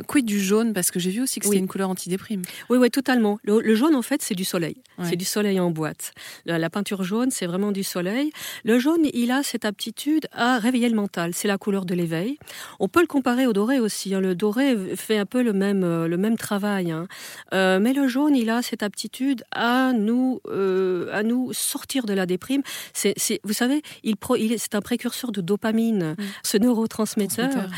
quid, 0.07 0.25
du 0.25 0.41
jaune? 0.41 0.73
Parce 0.73 0.91
que 0.91 0.99
j'ai 0.99 1.11
vu 1.11 1.23
aussi 1.23 1.41
que 1.41 1.47
c'était 1.47 1.59
une 1.59 1.69
couleur 1.69 1.91
antidéprime. 1.91 2.43
Oui, 2.71 2.79
oui, 2.79 2.91
totalement. 2.91 3.39
Le, 3.45 3.75
jaune, 3.75 3.95
en 3.95 4.03
fait, 4.03 4.23
c'est 4.23 4.35
du 4.35 4.45
soleil. 4.45 4.77
C'est 5.03 5.17
du 5.17 5.25
soleil 5.25 5.61
en 5.61 5.71
boîte. 5.71 6.13
la 6.45 6.71
peinture 6.71 7.03
jaune, 7.03 7.31
c'est 7.31 7.47
vraiment 7.47 7.73
du 7.73 7.83
soleil. 7.83 8.33
Le 8.67 8.81
jaune, 8.81 9.07
il 9.15 9.31
a 9.31 9.45
cette 9.45 9.65
aptitude 9.65 10.27
à 10.33 10.59
réveiller 10.59 10.89
le 10.89 10.97
mental. 10.97 11.35
C'est 11.35 11.47
la 11.47 11.57
couleur 11.57 11.85
de 11.85 11.95
l'éveil. 11.95 12.37
On 12.81 12.89
peut 12.89 13.01
le 13.01 13.07
comparer 13.07 13.47
au 13.47 13.53
doré 13.53 13.79
aussi. 13.79 14.13
Hein. 14.13 14.19
Le 14.19 14.35
doré 14.35 14.75
fait 14.97 15.19
un 15.19 15.25
peu 15.25 15.41
le 15.41 15.53
même, 15.53 15.85
euh, 15.85 16.09
le 16.09 16.17
même 16.17 16.37
travail. 16.37 16.91
Hein. 16.91 17.07
Euh, 17.55 17.79
mais 17.79 17.93
le 17.93 18.09
jaune, 18.09 18.35
il 18.35 18.51
a 18.51 18.63
cette 18.63 18.83
aptitude 18.83 19.45
à 19.53 19.93
nous, 19.93 20.41
euh, 20.49 21.09
à 21.13 21.23
nous 21.23 21.53
sortir 21.53 22.07
de 22.07 22.13
la 22.13 22.27
déprime. 22.27 22.63
C'est, 22.93 23.15
vous 23.45 23.53
savez, 23.53 23.83
il, 24.03 24.17
c'est 24.59 24.75
un 24.75 24.81
précurseur 24.81 25.31
de 25.31 25.41
dopamine, 25.41 26.17
mm. 26.19 26.25
ce 26.43 26.57
neurotransmetteur, 26.57 27.69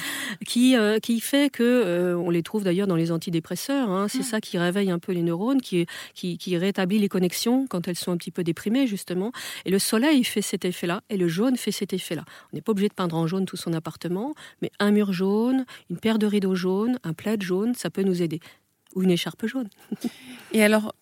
qui, 0.46 0.74
qui 1.02 1.20
fait 1.20 1.50
que, 1.50 2.14
on 2.14 2.30
les 2.30 2.42
trouve 2.42 2.64
d'ailleurs 2.64 2.86
dans 2.86 2.96
les 2.96 3.12
antidépresseurs, 3.12 3.90
hein. 3.90 4.08
c'est 4.08 4.20
mm. 4.20 4.22
ça 4.22 4.40
qui 4.40 4.56
réveille 4.56 4.90
un 4.90 4.98
peu 4.98 5.12
les 5.12 5.22
neurones, 5.22 5.60
qui, 5.60 5.84
qui, 6.14 6.38
qui 6.38 6.56
rétablit 6.56 6.98
les 6.98 7.10
connexions 7.10 7.66
quand 7.68 7.88
elles 7.88 7.96
sont 7.96 8.12
un 8.12 8.16
petit 8.16 8.30
peu 8.30 8.42
déprimées, 8.42 8.86
justement. 8.86 9.32
Et 9.66 9.70
le 9.70 9.78
soleil 9.78 10.24
fait 10.24 10.40
cet 10.40 10.64
effet 10.64 10.77
là 10.86 11.02
et 11.10 11.16
le 11.16 11.28
jaune 11.28 11.56
fait 11.56 11.72
cet 11.72 11.92
effet-là. 11.92 12.24
On 12.52 12.56
n'est 12.56 12.60
pas 12.60 12.72
obligé 12.72 12.88
de 12.88 12.94
peindre 12.94 13.16
en 13.16 13.26
jaune 13.26 13.46
tout 13.46 13.56
son 13.56 13.72
appartement, 13.72 14.34
mais 14.62 14.70
un 14.78 14.90
mur 14.90 15.12
jaune, 15.12 15.64
une 15.90 15.98
paire 15.98 16.18
de 16.18 16.26
rideaux 16.26 16.54
jaunes, 16.54 16.98
un 17.04 17.12
plaid 17.12 17.42
jaune, 17.42 17.74
ça 17.74 17.90
peut 17.90 18.02
nous 18.02 18.22
aider. 18.22 18.40
Ou 18.94 19.02
une 19.02 19.10
écharpe 19.10 19.46
jaune. 19.46 19.68
et 20.52 20.62
alors, 20.62 20.94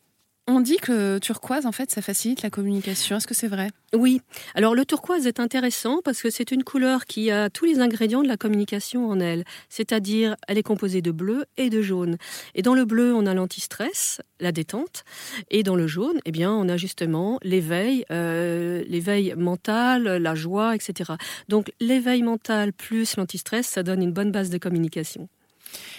on 0.48 0.60
dit 0.60 0.76
que 0.76 1.18
turquoise, 1.18 1.66
en 1.66 1.72
fait, 1.72 1.90
ça 1.90 2.02
facilite 2.02 2.42
la 2.42 2.50
communication. 2.50 3.16
Est-ce 3.16 3.26
que 3.26 3.34
c'est 3.34 3.48
vrai? 3.48 3.70
Oui. 3.92 4.20
Alors, 4.54 4.74
le 4.74 4.84
turquoise 4.84 5.26
est 5.26 5.40
intéressant 5.40 6.00
parce 6.04 6.22
que 6.22 6.30
c'est 6.30 6.52
une 6.52 6.62
couleur 6.62 7.06
qui 7.06 7.30
a 7.30 7.50
tous 7.50 7.64
les 7.64 7.80
ingrédients 7.80 8.22
de 8.22 8.28
la 8.28 8.36
communication 8.36 9.08
en 9.08 9.18
elle. 9.18 9.44
C'est-à-dire, 9.68 10.36
elle 10.46 10.58
est 10.58 10.62
composée 10.62 11.02
de 11.02 11.10
bleu 11.10 11.46
et 11.56 11.68
de 11.68 11.82
jaune. 11.82 12.16
Et 12.54 12.62
dans 12.62 12.74
le 12.74 12.84
bleu, 12.84 13.12
on 13.12 13.26
a 13.26 13.34
l'antistress, 13.34 14.20
la 14.38 14.52
détente. 14.52 15.04
Et 15.50 15.64
dans 15.64 15.76
le 15.76 15.88
jaune, 15.88 16.20
eh 16.24 16.30
bien, 16.30 16.52
on 16.52 16.68
a 16.68 16.76
justement 16.76 17.38
l'éveil, 17.42 18.04
euh, 18.12 18.84
l'éveil 18.86 19.34
mental, 19.36 20.04
la 20.04 20.34
joie, 20.34 20.76
etc. 20.76 21.14
Donc, 21.48 21.72
l'éveil 21.80 22.22
mental 22.22 22.72
plus 22.72 23.16
l'antistress, 23.16 23.66
ça 23.66 23.82
donne 23.82 24.02
une 24.02 24.12
bonne 24.12 24.30
base 24.30 24.50
de 24.50 24.58
communication. 24.58 25.28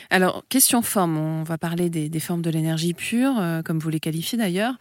Alors, 0.10 0.44
question 0.50 0.82
forme, 0.82 1.18
on 1.18 1.44
va 1.44 1.58
parler 1.58 1.90
des, 1.90 2.20
formes 2.20 2.42
de 2.42 2.50
l'énergie 2.50 2.94
pure, 2.94 3.36
euh, 3.40 3.62
comme 3.62 3.80
vous 3.80 3.90
les 3.90 4.00
qualifiez 4.00 4.38
d'ailleurs. 4.38 4.76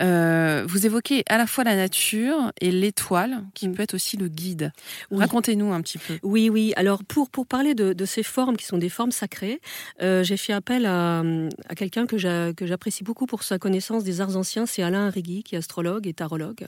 Euh, 0.00 0.64
vous 0.66 0.86
évoquez 0.86 1.24
à 1.28 1.38
la 1.38 1.46
fois 1.46 1.64
la 1.64 1.76
nature 1.76 2.52
et 2.60 2.70
l'étoile, 2.70 3.44
qui 3.54 3.68
mm. 3.68 3.74
peut 3.74 3.82
être 3.82 3.94
aussi 3.94 4.16
le 4.16 4.28
guide. 4.28 4.72
Racontez-nous 5.10 5.72
un 5.72 5.80
petit 5.80 5.98
peu. 5.98 6.18
Oui, 6.22 6.48
oui. 6.50 6.72
Alors, 6.76 7.04
pour, 7.04 7.30
pour 7.30 7.46
parler 7.46 7.74
de, 7.74 8.04
ces 8.04 8.22
formes 8.22 8.56
qui 8.56 8.66
sont 8.66 8.78
des 8.78 8.88
formes 8.88 9.12
sacrées, 9.12 9.60
euh, 10.02 10.24
j'ai 10.24 10.36
fait 10.36 10.52
appel 10.52 10.86
à, 10.86 11.20
à 11.68 11.74
quelqu'un 11.74 12.06
que 12.06 12.18
j'apprécie 12.18 13.04
beaucoup 13.04 13.26
pour 13.26 13.42
sa 13.42 13.58
connaissance 13.58 14.04
des 14.04 14.20
arts 14.20 14.36
anciens, 14.36 14.66
c'est 14.66 14.82
Alain 14.82 15.08
Rigui, 15.08 15.42
qui 15.44 15.54
est 15.54 15.58
astrologue 15.58 16.06
et 16.06 16.12
tarologue. 16.12 16.66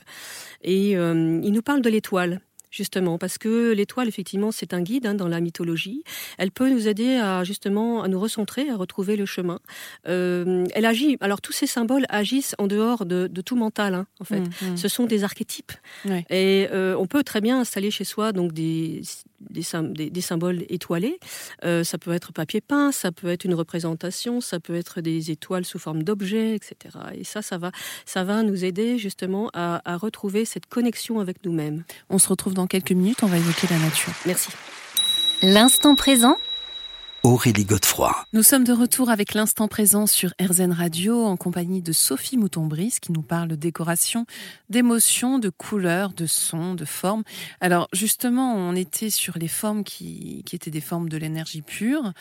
Et 0.63 0.91
il 0.91 1.51
nous 1.51 1.61
parle 1.61 1.81
de 1.81 1.89
l'étoile 1.89 2.39
justement, 2.75 3.17
parce 3.17 3.37
que 3.37 3.71
l'étoile, 3.71 4.07
effectivement, 4.07 4.51
c'est 4.51 4.73
un 4.73 4.81
guide 4.81 5.05
hein, 5.05 5.13
dans 5.13 5.27
la 5.27 5.39
mythologie. 5.39 6.03
Elle 6.37 6.51
peut 6.51 6.69
nous 6.69 6.87
aider 6.87 7.15
à 7.15 7.43
justement 7.43 8.03
à 8.03 8.07
nous 8.07 8.19
recentrer, 8.19 8.69
à 8.69 8.75
retrouver 8.75 9.15
le 9.15 9.25
chemin. 9.25 9.59
Euh, 10.07 10.65
elle 10.73 10.85
agit. 10.85 11.17
Alors 11.21 11.41
tous 11.41 11.53
ces 11.53 11.67
symboles 11.67 12.05
agissent 12.09 12.55
en 12.57 12.67
dehors 12.67 13.05
de, 13.05 13.27
tout 13.45 13.55
mental, 13.55 13.93
hein, 13.93 14.07
en 14.19 14.25
fait. 14.25 14.41
Mmh, 14.41 14.73
mmh. 14.73 14.77
Ce 14.77 14.87
sont 14.87 15.05
des 15.05 15.23
archétypes. 15.23 15.71
Et 16.29 16.67
euh, 16.71 16.95
on 16.97 17.07
peut 17.07 17.23
très 17.23 17.41
bien 17.41 17.59
installer 17.59 17.91
chez 17.91 18.03
soi 18.03 18.33
donc 18.33 18.51
des 18.51 19.01
des, 19.39 20.09
des, 20.09 20.21
symboles 20.21 20.65
étoilés. 20.69 21.19
Euh, 21.63 21.83
ça 21.83 21.97
peut 21.97 22.11
être 22.11 22.33
papier 22.33 22.61
peint, 22.61 22.91
ça 22.91 23.11
peut 23.11 23.27
être 23.27 23.45
une 23.45 23.53
représentation, 23.53 24.41
ça 24.41 24.59
peut 24.59 24.75
être 24.75 25.01
des 25.01 25.31
étoiles 25.31 25.65
sous 25.65 25.79
forme 25.79 26.03
d'objets, 26.03 26.55
etc. 26.55 26.97
Et 27.13 27.23
ça, 27.23 27.41
ça 27.41 27.57
va, 27.57 27.71
ça 28.05 28.23
va 28.23 28.43
nous 28.43 28.63
aider 28.65 28.97
justement 28.97 29.49
à, 29.53 29.81
à 29.89 29.97
retrouver 29.97 30.45
cette 30.45 30.65
connexion 30.65 31.19
avec 31.19 31.43
nous-mêmes. 31.45 31.83
On 32.09 32.19
se 32.19 32.29
retrouve 32.29 32.53
dans 32.53 32.67
quelques 32.67 32.91
minutes, 32.91 33.23
on 33.23 33.27
va 33.27 33.37
évoquer 33.37 33.67
la 33.69 33.79
nature. 33.79 34.13
Merci. 34.25 34.49
L'instant 35.41 35.95
présent 35.95 36.37
Aurélie 37.25 37.65
Godefroy. 37.65 38.15
Nous 38.33 38.43
sommes 38.43 38.63
de 38.63 38.71
retour 38.71 39.09
avec 39.09 39.33
l'instant 39.33 39.67
présent 39.67 40.05
sur 40.05 40.35
RZN 40.39 40.71
Radio 40.71 41.25
en 41.25 41.37
compagnie 41.37 41.81
de 41.81 41.91
Sophie 41.91 42.37
Mouton-Brice 42.37 42.99
qui 42.99 43.11
nous 43.11 43.23
parle 43.23 43.47
de 43.47 43.55
décoration, 43.55 44.27
d'émotions, 44.69 45.39
de 45.39 45.49
couleurs, 45.49 46.13
de 46.13 46.27
sons, 46.27 46.75
de 46.75 46.85
formes. 46.85 47.23
Alors 47.61 47.87
justement, 47.93 48.53
on 48.53 48.75
était 48.75 49.09
sur 49.09 49.39
les 49.39 49.47
formes 49.47 49.83
qui, 49.83 50.43
qui 50.45 50.55
étaient 50.55 50.69
des 50.69 50.81
formes 50.81 51.09
de 51.09 51.17
l'énergie 51.17 51.63
pure. 51.63 52.13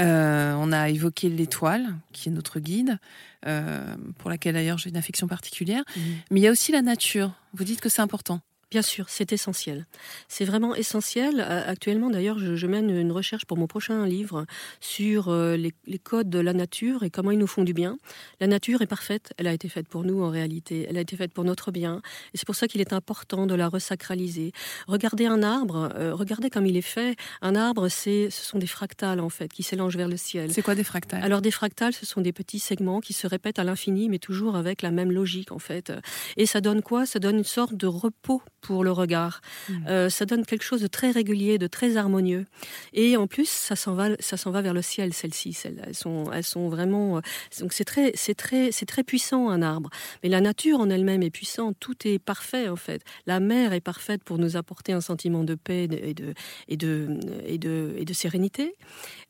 Euh, 0.00 0.56
on 0.58 0.72
a 0.72 0.88
évoqué 0.88 1.28
l'étoile 1.28 1.94
qui 2.12 2.28
est 2.28 2.32
notre 2.32 2.58
guide, 2.58 2.98
euh, 3.46 3.94
pour 4.18 4.28
laquelle 4.28 4.54
d'ailleurs 4.54 4.78
j'ai 4.78 4.90
une 4.90 4.96
affection 4.96 5.28
particulière. 5.28 5.84
Mmh. 5.96 6.00
Mais 6.32 6.40
il 6.40 6.42
y 6.42 6.48
a 6.48 6.50
aussi 6.50 6.72
la 6.72 6.82
nature. 6.82 7.30
Vous 7.54 7.62
dites 7.62 7.80
que 7.80 7.88
c'est 7.88 8.02
important. 8.02 8.40
Bien 8.70 8.82
sûr, 8.82 9.06
c'est 9.08 9.32
essentiel. 9.32 9.86
C'est 10.28 10.44
vraiment 10.44 10.74
essentiel. 10.74 11.40
Actuellement, 11.40 12.10
d'ailleurs, 12.10 12.38
je, 12.38 12.66
mène 12.66 12.90
une 12.90 13.12
recherche 13.12 13.46
pour 13.46 13.56
mon 13.56 13.66
prochain 13.66 14.04
livre 14.04 14.44
sur 14.80 15.30
euh, 15.30 15.56
les, 15.56 15.98
codes 15.98 16.28
de 16.28 16.38
la 16.38 16.52
nature 16.52 17.02
et 17.02 17.08
comment 17.08 17.30
ils 17.30 17.38
nous 17.38 17.46
font 17.46 17.64
du 17.64 17.72
bien. 17.72 17.96
La 18.40 18.46
nature 18.46 18.82
est 18.82 18.86
parfaite. 18.86 19.32
Elle 19.38 19.46
a 19.46 19.54
été 19.54 19.70
faite 19.70 19.88
pour 19.88 20.04
nous 20.04 20.22
en 20.22 20.28
réalité. 20.28 20.86
Elle 20.86 20.98
a 20.98 21.00
été 21.00 21.16
faite 21.16 21.32
pour 21.32 21.44
notre 21.44 21.70
bien. 21.70 22.02
Et 22.34 22.36
c'est 22.36 22.44
pour 22.44 22.56
ça 22.56 22.68
qu'il 22.68 22.82
est 22.82 22.92
important 22.92 23.46
de 23.46 23.54
la 23.54 23.70
resacraliser. 23.70 24.52
Regardez 24.86 25.24
un 25.24 25.42
arbre. 25.42 25.90
Euh, 25.96 26.14
regardez 26.14 26.50
comme 26.50 26.66
il 26.66 26.76
est 26.76 26.82
fait. 26.82 27.16
Un 27.40 27.54
arbre, 27.54 27.88
c'est, 27.88 28.28
ce 28.28 28.44
sont 28.44 28.58
des 28.58 28.66
fractales 28.66 29.20
en 29.20 29.30
fait 29.30 29.50
qui 29.50 29.62
s'élangent 29.62 29.96
vers 29.96 30.08
le 30.08 30.18
ciel. 30.18 30.52
C'est 30.52 30.60
quoi 30.60 30.74
des 30.74 30.84
fractales? 30.84 31.24
Alors 31.24 31.40
des 31.40 31.52
fractales, 31.52 31.94
ce 31.94 32.04
sont 32.04 32.20
des 32.20 32.34
petits 32.34 32.58
segments 32.58 33.00
qui 33.00 33.14
se 33.14 33.26
répètent 33.26 33.58
à 33.58 33.64
l'infini, 33.64 34.10
mais 34.10 34.18
toujours 34.18 34.56
avec 34.56 34.82
la 34.82 34.90
même 34.90 35.10
logique 35.10 35.52
en 35.52 35.58
fait. 35.58 35.90
Et 36.36 36.44
ça 36.44 36.60
donne 36.60 36.82
quoi? 36.82 37.06
Ça 37.06 37.18
donne 37.18 37.38
une 37.38 37.44
sorte 37.44 37.74
de 37.74 37.86
repos 37.86 38.42
pour 38.60 38.84
le 38.84 38.92
regard. 38.92 39.40
Mmh. 39.68 39.86
Euh, 39.88 40.10
ça 40.10 40.24
donne 40.26 40.44
quelque 40.44 40.64
chose 40.64 40.80
de 40.80 40.86
très 40.86 41.10
régulier, 41.10 41.58
de 41.58 41.66
très 41.66 41.96
harmonieux. 41.96 42.46
Et 42.92 43.16
en 43.16 43.26
plus, 43.26 43.48
ça 43.48 43.76
s'en 43.76 43.94
va, 43.94 44.10
ça 44.20 44.36
s'en 44.36 44.50
va 44.50 44.62
vers 44.62 44.74
le 44.74 44.82
ciel. 44.82 45.12
Celles-ci, 45.14 45.56
elles 45.64 45.94
sont, 45.94 46.30
elles 46.32 46.44
sont 46.44 46.68
vraiment. 46.68 47.18
Euh, 47.18 47.20
donc 47.60 47.72
c'est 47.72 47.84
très, 47.84 48.12
c'est 48.14 48.34
très, 48.34 48.72
c'est 48.72 48.86
très 48.86 49.04
puissant 49.04 49.48
un 49.48 49.62
arbre. 49.62 49.90
Mais 50.22 50.28
la 50.28 50.40
nature 50.40 50.80
en 50.80 50.90
elle-même 50.90 51.22
est 51.22 51.30
puissante. 51.30 51.76
Tout 51.80 51.96
est 52.06 52.18
parfait 52.18 52.68
en 52.68 52.76
fait. 52.76 53.02
La 53.26 53.40
mer 53.40 53.72
est 53.72 53.80
parfaite 53.80 54.24
pour 54.24 54.38
nous 54.38 54.56
apporter 54.56 54.92
un 54.92 55.00
sentiment 55.00 55.44
de 55.44 55.54
paix 55.54 55.84
et 55.84 56.14
de 56.14 56.34
et 56.68 56.76
de 56.76 57.18
et 57.46 57.58
de, 57.58 57.94
et 57.96 58.04
de 58.04 58.12
sérénité. 58.12 58.74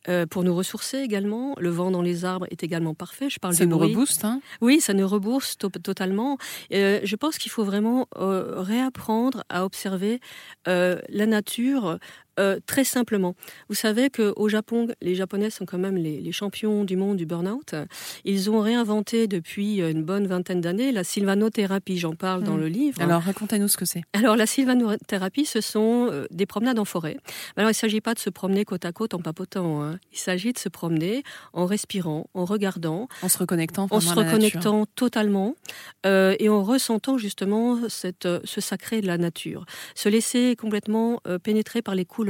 Euh, 0.08 0.26
pour 0.26 0.44
nous 0.44 0.54
ressourcer 0.54 0.98
également. 0.98 1.54
Le 1.58 1.70
vent 1.70 1.90
dans 1.90 2.02
les 2.02 2.24
arbres 2.24 2.46
est 2.50 2.62
également 2.62 2.94
parfait. 2.94 3.28
Je 3.28 3.38
parle 3.38 3.54
ça 3.54 3.66
nous 3.66 3.78
rebooste, 3.78 4.24
hein 4.24 4.40
Oui, 4.60 4.80
ça 4.80 4.94
nous 4.94 5.06
rebooste 5.06 5.66
totalement. 5.82 6.38
je 6.70 7.16
pense 7.16 7.36
qu'il 7.36 7.50
faut 7.50 7.64
vraiment 7.64 8.08
réapprendre 8.14 9.44
à 9.48 9.64
observer 9.64 10.20
euh, 10.66 11.00
la 11.08 11.26
nature 11.26 11.98
euh, 12.38 12.58
très 12.66 12.84
simplement, 12.84 13.34
vous 13.68 13.74
savez 13.74 14.10
qu'au 14.10 14.48
Japon, 14.48 14.88
les 15.02 15.14
Japonais 15.14 15.50
sont 15.50 15.66
quand 15.66 15.78
même 15.78 15.96
les, 15.96 16.28
champions 16.30 16.84
du 16.84 16.96
monde 16.96 17.16
du 17.16 17.26
burn-out. 17.26 17.74
Ils 18.24 18.50
ont 18.50 18.60
réinventé 18.60 19.26
depuis 19.26 19.78
une 19.78 20.04
bonne 20.04 20.26
vingtaine 20.26 20.60
d'années 20.60 20.92
la 20.92 21.04
sylvanothérapie. 21.04 21.98
J'en 21.98 22.14
parle 22.14 22.44
dans 22.44 22.56
hmm. 22.56 22.60
le 22.60 22.68
livre. 22.68 23.02
Alors 23.02 23.22
racontez-nous 23.22 23.66
ce 23.66 23.76
que 23.76 23.84
c'est. 23.84 24.02
Alors 24.12 24.36
la 24.36 24.46
sylvanothérapie, 24.46 25.46
ce 25.46 25.60
sont 25.60 26.08
euh, 26.12 26.26
des 26.30 26.46
promenades 26.46 26.78
en 26.78 26.84
forêt. 26.84 27.16
Alors 27.56 27.70
il 27.70 27.72
ne 27.72 27.76
s'agit 27.76 28.00
pas 28.00 28.14
de 28.14 28.18
se 28.18 28.30
promener 28.30 28.64
côte 28.64 28.84
à 28.84 28.92
côte 28.92 29.14
en 29.14 29.20
papotant. 29.20 29.82
Hein. 29.82 29.98
Il 30.12 30.18
s'agit 30.18 30.52
de 30.52 30.58
se 30.58 30.68
promener 30.68 31.22
en 31.54 31.66
respirant, 31.66 32.28
en 32.34 32.44
regardant, 32.44 33.08
en 33.22 33.28
se 33.28 33.38
reconnectant, 33.38 33.88
en 33.90 34.00
se 34.00 34.14
reconnectant 34.14 34.86
totalement 34.94 35.56
euh, 36.06 36.36
et 36.38 36.48
en 36.48 36.62
ressentant 36.62 37.18
justement 37.18 37.78
cette, 37.88 38.28
ce 38.44 38.60
sacré 38.60 39.00
de 39.00 39.06
la 39.06 39.18
nature. 39.18 39.64
Se 39.94 40.08
laisser 40.08 40.54
complètement 40.56 41.20
pénétrer 41.42 41.82
par 41.82 41.94
les 41.94 42.04
couleurs 42.04 42.27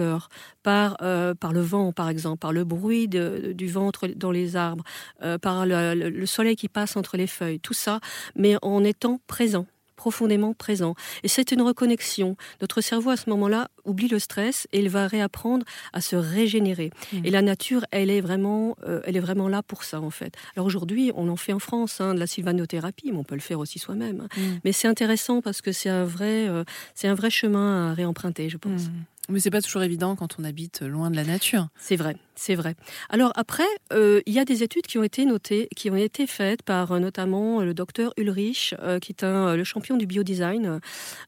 par, 0.63 0.97
euh, 1.03 1.35
par 1.35 1.53
le 1.53 1.61
vent, 1.61 1.93
par 1.93 2.09
exemple, 2.09 2.39
par 2.39 2.53
le 2.53 2.65
bruit 2.65 3.09
du 3.09 3.69
ventre 3.69 4.07
dans 4.09 4.31
les 4.31 4.57
arbres, 4.57 4.85
euh, 5.23 5.39
par 5.39 5.65
le, 5.67 6.27
soleil 6.27 6.57
qui 6.57 6.69
passe 6.69 6.97
entre 6.97 7.17
les 7.17 7.27
feuilles, 7.27 7.61
tout 7.61 7.75
ça, 7.75 8.01
mais 8.37 8.57
en 8.63 8.85
étant 8.85 9.21
présent 9.27 9.67
profondément 9.97 10.55
présent. 10.55 10.95
Et 11.25 11.29
c'est 11.29 11.51
une 11.51 11.61
reconnexion. 11.61 12.37
Notre 12.61 12.81
cerveau, 12.81 13.11
à 13.11 13.17
ce 13.17 13.29
moment-là, 13.31 13.69
oublie 13.85 14.07
le 14.07 14.21
stress 14.21 14.69
et 14.73 14.79
il 14.79 14.89
va 14.89 15.09
réapprendre 15.09 15.67
à 15.93 16.01
se 16.01 16.15
régénérer. 16.15 16.91
Mmh. 17.13 17.25
Et 17.25 17.31
la 17.31 17.43
nature, 17.43 17.85
elle 17.91 18.09
est, 18.09 18.21
vraiment, 18.21 18.77
euh, 18.87 19.01
elle 19.05 19.17
est 19.17 19.21
vraiment 19.21 19.49
là 19.49 19.61
pour 19.65 19.83
ça, 19.83 20.01
en 20.01 20.11
fait. 20.11 20.35
Alors 20.55 20.67
aujourd'hui, 20.67 21.11
on 21.17 21.29
en 21.29 21.35
fait 21.35 21.53
en 21.53 21.59
France, 21.59 22.01
hein, 22.01 22.15
de 22.15 22.21
la 22.21 22.29
sylvanothérapie, 22.29 23.11
mais 23.11 23.19
on 23.19 23.25
peut 23.25 23.35
le 23.35 23.41
faire 23.41 23.59
aussi 23.59 23.81
soi-même. 23.81 24.21
Hein. 24.21 24.29
Mmh. 24.37 24.59
Mais 24.65 24.73
c'est 24.73 24.87
intéressant 24.87 25.43
parce 25.43 25.61
que 25.61 25.73
c'est 25.73 25.91
un, 25.91 26.05
vrai, 26.05 26.47
c'est 26.95 27.09
un 27.09 27.15
vrai 27.15 27.31
chemin 27.31 27.91
à 27.91 27.93
réemprunter, 27.93 28.49
je 28.49 28.57
pense. 28.57 28.85
Mmh. 28.85 29.05
Mais 29.29 29.41
c'est 29.41 29.51
pas 29.51 29.61
toujours 29.61 29.83
évident 29.83 30.17
quand 30.17 30.37
on 30.39 30.45
habite 30.45 30.81
loin 30.81 31.11
de 31.11 31.17
la 31.17 31.25
nature. 31.25 31.69
C'est 31.77 31.97
vrai. 31.97 32.17
C'est 32.41 32.55
vrai. 32.55 32.77
Alors 33.09 33.33
après, 33.35 33.67
euh, 33.93 34.21
il 34.25 34.33
y 34.33 34.39
a 34.39 34.45
des 34.45 34.63
études 34.63 34.87
qui 34.87 34.97
ont 34.97 35.03
été 35.03 35.25
notées, 35.25 35.69
qui 35.75 35.91
ont 35.91 35.97
été 35.97 36.29
faites 36.29 36.63
par 36.63 36.93
euh, 36.93 37.01
notamment 37.01 37.63
le 37.63 37.75
docteur 37.75 38.13
Ulrich, 38.17 38.77
euh, 38.81 39.01
qui 39.01 39.11
est 39.11 39.25
un, 39.25 39.57
le 39.57 39.65
champion 39.65 39.97
du 39.97 40.07
biodesign, 40.07 40.79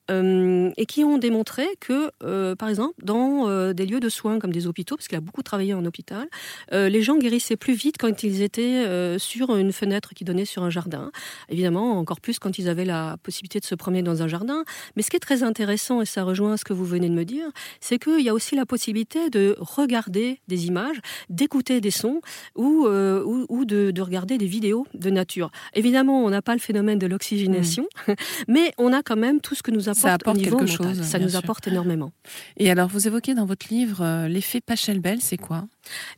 et 0.08 0.86
qui 0.86 1.04
ont 1.04 1.18
démontré 1.18 1.66
que, 1.80 2.10
par 2.54 2.68
exemple, 2.68 2.94
dans 3.02 3.72
des 3.72 3.86
lieux 3.86 4.00
de 4.00 4.08
soins 4.08 4.38
comme 4.38 4.52
des 4.52 4.66
hôpitaux, 4.66 4.96
parce 4.96 5.08
qu'il 5.08 5.16
a 5.16 5.20
beaucoup 5.20 5.42
travaillé 5.42 5.72
en 5.72 5.84
hôpital, 5.84 6.28
les 6.72 7.02
gens 7.02 7.16
guérissaient 7.16 7.56
plus 7.56 7.74
vite 7.74 7.96
quand 7.98 8.22
ils 8.22 8.42
étaient 8.42 9.16
sur 9.18 9.56
une 9.56 9.72
fenêtre 9.72 10.14
qui 10.14 10.24
donnait 10.24 10.44
sur 10.44 10.64
un 10.64 10.70
jardin. 10.70 11.12
Évidemment, 11.48 11.98
encore 11.98 12.20
plus 12.20 12.38
quand 12.38 12.58
ils 12.58 12.68
avaient 12.68 12.84
la 12.84 13.16
possibilité 13.22 13.60
de 13.60 13.64
se 13.64 13.76
promener 13.76 14.02
dans 14.02 14.22
un 14.22 14.28
jardin. 14.28 14.64
Mais 14.96 15.02
ce 15.02 15.10
qui 15.10 15.16
est 15.16 15.20
très 15.20 15.42
intéressant, 15.42 16.02
et 16.02 16.06
ça 16.06 16.24
rejoint 16.24 16.56
ce 16.56 16.64
que 16.64 16.72
vous 16.72 16.84
venez 16.84 17.08
de 17.08 17.14
me 17.14 17.24
dire, 17.24 17.46
c'est 17.80 17.98
qu'il 17.98 18.20
y 18.20 18.28
a 18.28 18.34
aussi 18.34 18.56
la 18.56 18.66
possibilité 18.66 19.30
de 19.30 19.56
regarder 19.60 20.40
des 20.48 20.66
images 20.66 20.99
d'écouter 21.28 21.80
des 21.80 21.90
sons 21.90 22.20
ou, 22.56 22.86
euh, 22.86 23.22
ou, 23.48 23.64
de, 23.64 24.00
regarder 24.00 24.38
des 24.38 24.46
vidéos 24.46 24.86
de 24.94 25.10
nature. 25.10 25.50
Évidemment, 25.74 26.24
on 26.24 26.30
n'a 26.30 26.42
pas 26.42 26.54
le 26.54 26.60
phénomène 26.60 26.98
de 26.98 27.06
l'oxygénation, 27.06 27.86
mm. 28.08 28.12
mais 28.48 28.72
on 28.78 28.92
a 28.92 29.02
quand 29.02 29.16
même 29.16 29.40
tout 29.40 29.54
ce 29.54 29.62
que 29.62 29.70
nous 29.70 29.88
apporte, 29.88 30.02
ça 30.02 30.14
apporte 30.14 30.36
au 30.36 30.40
niveau 30.40 30.58
quelque 30.58 30.70
chose. 30.70 31.02
Ça 31.02 31.18
nous 31.18 31.36
apporte 31.36 31.66
énormément. 31.68 32.12
Et 32.56 32.70
alors, 32.70 32.88
vous 32.88 33.06
évoquez 33.06 33.34
dans 33.34 33.46
votre 33.46 33.66
livre 33.70 34.02
euh, 34.02 34.28
l'effet 34.28 34.60
Pachelbel, 34.60 35.20
c'est 35.20 35.36
quoi? 35.36 35.66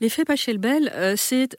L'effet 0.00 0.24
Pachelbel, 0.24 0.92
euh, 0.94 1.14
c'est 1.16 1.56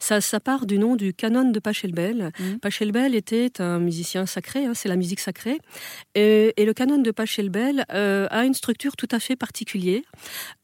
ça, 0.00 0.20
ça, 0.20 0.40
part 0.40 0.66
du 0.66 0.78
nom 0.78 0.96
du 0.96 1.14
canon 1.14 1.50
de 1.50 1.58
Pachelbel. 1.58 2.32
Mm. 2.38 2.58
Pachelbel 2.58 3.14
était 3.14 3.60
un 3.60 3.78
musicien 3.78 4.26
sacré, 4.26 4.66
hein, 4.66 4.72
c'est 4.74 4.88
la 4.88 4.96
musique 4.96 5.20
sacrée, 5.20 5.58
et, 6.14 6.52
le 6.62 6.72
canon 6.72 6.98
de 6.98 7.10
Pachelbel 7.10 7.84
a 7.88 8.44
une 8.44 8.54
structure 8.54 8.96
tout 8.96 9.08
à 9.10 9.18
fait 9.18 9.36
particulière. 9.36 10.02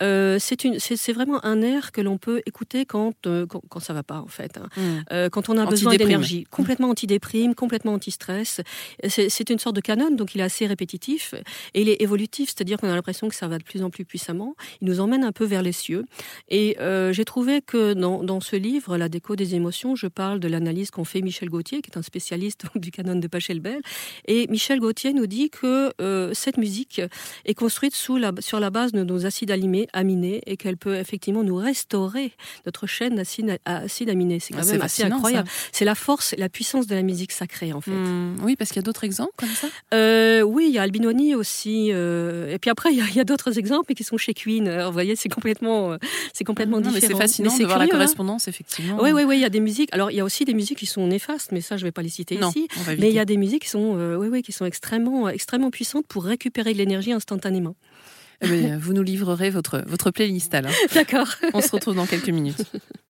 c'est 0.01 1.13
vraiment 1.13 1.45
un 1.45 1.63
air 1.63 1.93
que 1.93 2.01
l'on 2.01 2.19
peut 2.19 2.43
écouter 2.47 2.85
quand, 2.85 3.27
euh, 3.27 3.47
quand, 3.47 3.81
ça 3.81 3.93
va 3.93 4.03
pas, 4.03 4.21
en 4.21 4.27
fait. 4.27 4.59
Hein. 4.59 4.69
Euh, 5.13 5.29
quand 5.29 5.49
on 5.49 5.57
a 5.57 5.67
besoin 5.67 5.97
d'énergie. 5.97 6.45
Complètement 6.51 6.91
anti-déprime, 6.91 7.55
complètement 7.55 7.95
anti-stress. 7.95 8.61
C'est 9.09 9.51
une 9.51 9.59
sorte 9.59 9.77
de 9.77 9.81
canon, 9.81 10.11
donc 10.11 10.35
il 10.35 10.41
est 10.41 10.45
assez 10.45 10.67
répétitif 10.67 11.35
et 11.75 11.83
il 11.83 11.89
est 11.89 12.01
évolutif, 12.03 12.49
c'est-à-dire 12.49 12.79
qu'on 12.79 12.89
a 12.89 12.95
l'impression 12.95 13.29
que 13.29 13.35
ça 13.35 13.49
va 13.49 13.59
de 13.59 13.65
plus 13.65 13.83
en 13.83 13.91
plus 13.91 14.05
puissamment. 14.05 14.55
Il 14.81 14.89
nous 14.89 15.01
emmène 15.01 15.25
un 15.25 15.33
peu 15.33 15.45
vers 15.45 15.63
les 15.63 15.73
cieux. 15.73 16.05
Et 16.49 16.58
euh, 16.81 17.13
j'ai 17.13 17.25
trouvé 17.25 17.61
que 17.63 17.95
dans, 17.95 18.23
dans, 18.23 18.41
ce 18.41 18.57
livre, 18.57 18.97
La 18.97 19.09
déco 19.09 19.37
des 19.37 19.55
émotions, 19.55 19.97
je 19.97 20.07
parle 20.07 20.41
de 20.41 20.49
l'analyse 20.49 20.91
qu'ont 20.91 21.05
fait 21.05 21.21
Michel 21.21 21.49
Gauthier, 21.49 21.83
qui 21.83 21.91
est 21.91 21.99
un 21.99 22.03
spécialiste 22.03 22.65
du 22.75 22.91
canon 22.91 23.17
de 23.17 23.27
Pachelbel. 23.27 23.81
Et 24.27 24.47
Michel 24.49 24.81
Gauthier 24.81 25.13
nous 25.13 25.27
dit 25.27 25.51
que 25.51 25.93
cette 26.33 26.57
musique 26.57 27.01
est 27.45 27.55
construite 27.55 27.95
sous 27.95 28.17
la, 28.17 28.33
sur 28.41 28.61
la 28.61 28.71
base 28.71 28.93
de 28.93 29.03
nos 29.03 29.27
acides 29.27 29.51
aminés 29.93 30.43
et 30.47 30.57
qu'elle 30.57 30.77
peut 30.77 30.97
effectivement 30.97 31.43
nous 31.43 31.57
restaurer 31.57 32.33
notre 32.67 32.87
chaîne 32.87 33.15
d'acide 33.15 34.11
aminé. 34.11 34.41
C'est 34.41 34.55
quand 34.55 34.61
ah, 34.63 34.73
même 34.73 34.83
assez 34.83 35.05
incroyable. 35.05 35.49
C'est 35.73 35.85
la 35.85 35.95
force, 35.95 36.35
la 36.39 36.49
puissance 36.49 36.87
de 36.87 36.95
la 36.95 37.03
musique 37.03 37.33
sacrée, 37.33 37.73
en 37.73 37.81
fait. 37.81 37.91
Hmm. 37.91 38.37
oui, 38.43 38.57
parce 38.57 38.71
qu'il 38.71 38.77
y 38.77 38.81
a 38.81 38.83
d'autres 38.83 39.05
exemples 39.05 39.33
comme 39.37 39.49
ça? 39.49 39.69
Euh, 39.95 40.43
Oui, 40.43 40.67
il 40.69 40.75
y 40.75 40.79
a 40.79 40.83
Albinoni 40.83 41.35
aussi. 41.35 41.91
Euh, 41.93 42.53
et 42.53 42.59
puis 42.59 42.71
après, 42.71 42.93
il 42.93 43.15
y 43.15 43.21
a, 43.21 43.25
d'autres 43.25 43.59
exemples 43.59 43.95
qui 43.95 44.05
sont 44.05 44.17
chez 44.17 44.35
Queen. 44.35 44.85
vous 44.85 44.93
voyez, 44.93 45.17
c'est 45.17 45.29
complètement, 45.29 45.93
euh, 45.93 45.97
c'est 46.33 46.45
complètement 46.49 46.81
Non, 46.81 46.91
différent. 46.91 47.17
c'est 47.17 47.23
fascinant 47.23 47.53
Mais 47.57 47.63
de 47.63 47.67
voir 47.67 47.79
la 47.79 47.85
hein. 47.85 47.89
correspondance, 47.89 48.49
effectivement. 48.49 48.99
Oui, 49.01 49.13
oui, 49.13 49.23
oui, 49.25 49.37
il 49.37 49.41
y 49.41 49.45
a 49.45 49.51
des 49.51 49.61
musiques. 49.61 49.91
Alors, 49.93 50.11
il 50.11 50.17
y 50.17 50.21
a 50.21 50.25
aussi 50.25 50.45
des 50.45 50.55
musiques 50.55 50.79
qui 50.79 50.87
sont 50.87 51.07
néfastes, 51.07 51.53
mais 51.53 51.61
ça, 51.61 51.77
je 51.77 51.83
ne 51.85 51.89
vais 51.89 51.93
pas 51.93 52.03
les 52.03 52.09
citer 52.09 52.37
Non, 52.39 52.51
ici. 52.51 52.67
Mais 52.99 53.09
il 53.11 53.15
y 53.15 53.21
a 53.21 53.25
des 53.25 53.37
musiques 53.37 53.63
qui 53.63 53.69
sont, 53.69 53.97
euh, 53.97 54.17
oui, 54.17 54.29
oui, 54.29 54.43
qui 54.43 54.53
sont 54.53 54.65
extrêmement, 54.65 55.29
extrêmement 55.29 55.71
puissantes 55.71 56.07
pour 56.09 56.25
récupérer 56.25 56.73
de 56.73 56.79
l'énergie 56.79 57.13
instantanément. 57.13 57.77
Eh 58.41 58.47
ben, 58.49 58.79
vous 58.79 58.93
nous 58.93 59.03
livrerez 59.03 59.51
votre, 59.51 59.83
votre 59.87 60.11
playlist 60.11 60.55
alors. 60.55 60.73
D'accord. 60.95 61.29
On 61.55 61.61
se 61.61 61.71
retrouve 61.73 61.97
dans 61.97 62.07
quelques 62.07 62.29
minutes. 62.31 62.63